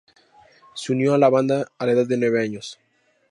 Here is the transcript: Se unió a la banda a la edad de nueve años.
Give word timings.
Se 0.73 0.91
unió 0.93 1.13
a 1.13 1.19
la 1.19 1.29
banda 1.29 1.69
a 1.77 1.85
la 1.85 1.91
edad 1.91 2.07
de 2.07 2.17
nueve 2.17 2.41
años. 2.41 2.79